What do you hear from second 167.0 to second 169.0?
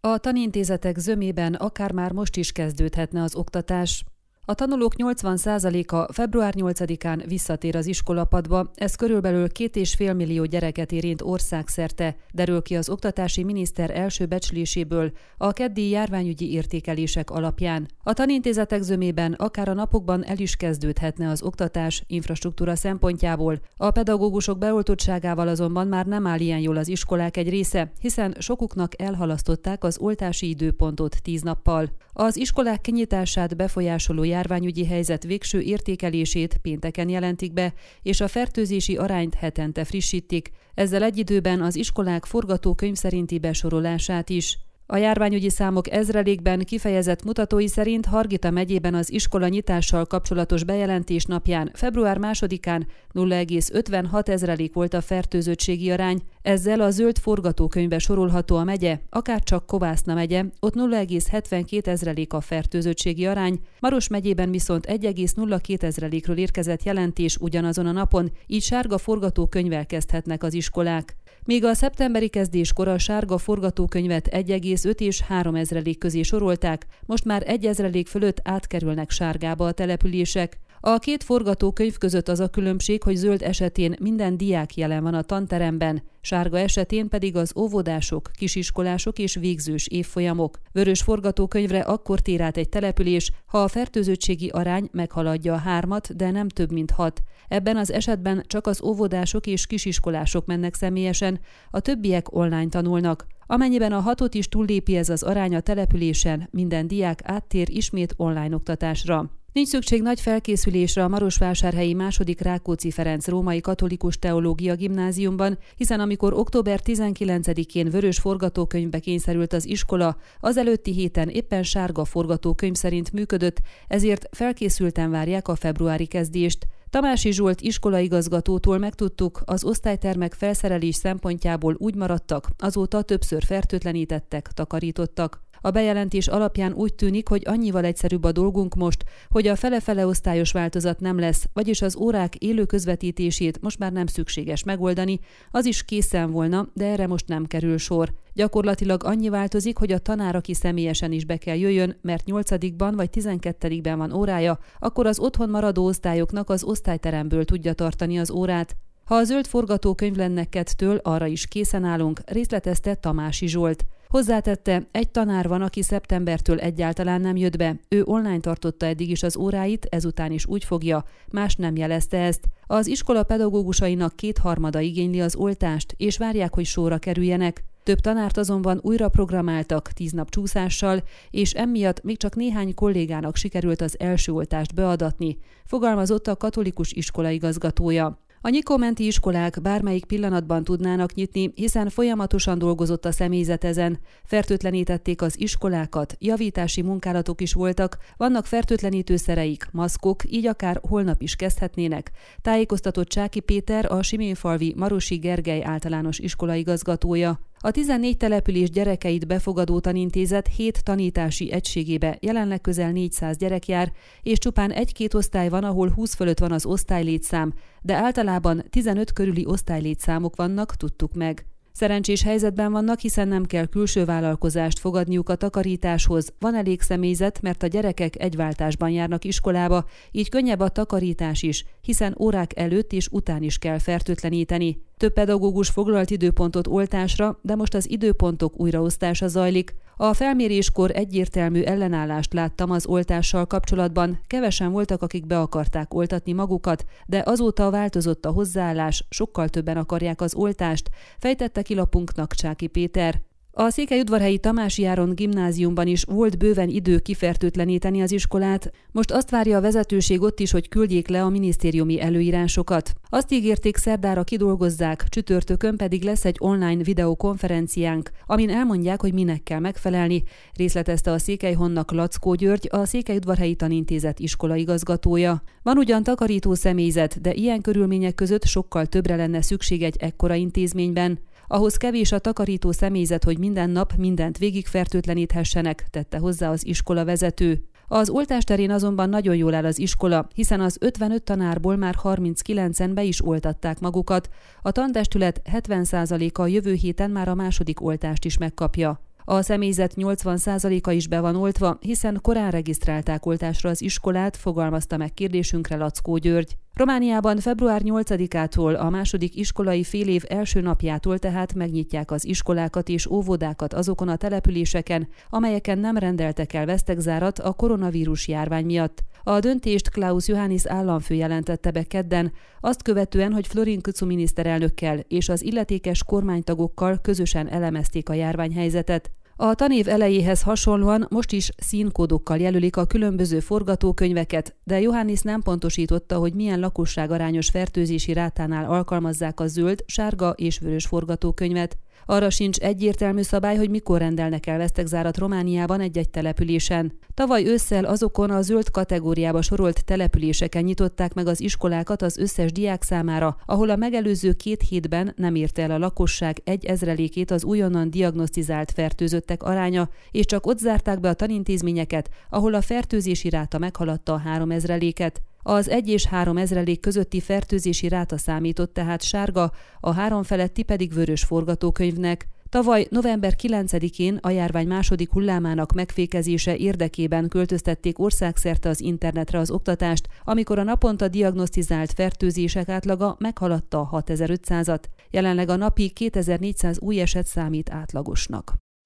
nem jött be. Ő online tartotta